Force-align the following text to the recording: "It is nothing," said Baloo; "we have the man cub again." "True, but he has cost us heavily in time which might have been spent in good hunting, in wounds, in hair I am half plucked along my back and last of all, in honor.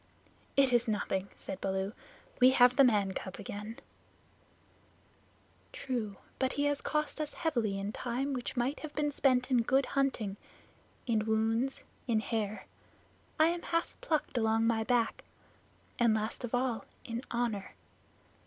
"It 0.57 0.73
is 0.73 0.87
nothing," 0.87 1.29
said 1.37 1.61
Baloo; 1.61 1.93
"we 2.39 2.49
have 2.57 2.75
the 2.75 2.83
man 2.83 3.11
cub 3.13 3.35
again." 3.37 3.77
"True, 5.71 6.17
but 6.39 6.53
he 6.53 6.63
has 6.63 6.81
cost 6.81 7.21
us 7.21 7.35
heavily 7.35 7.77
in 7.77 7.91
time 7.91 8.33
which 8.33 8.57
might 8.57 8.79
have 8.79 8.95
been 8.95 9.11
spent 9.11 9.51
in 9.51 9.61
good 9.61 9.85
hunting, 9.85 10.37
in 11.05 11.27
wounds, 11.27 11.83
in 12.07 12.19
hair 12.19 12.65
I 13.39 13.49
am 13.49 13.61
half 13.61 13.95
plucked 14.01 14.39
along 14.39 14.65
my 14.65 14.83
back 14.83 15.23
and 15.99 16.15
last 16.15 16.43
of 16.43 16.55
all, 16.55 16.85
in 17.05 17.21
honor. 17.29 17.75